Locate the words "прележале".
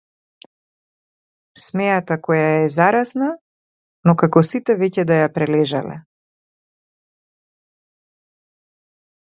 5.37-6.01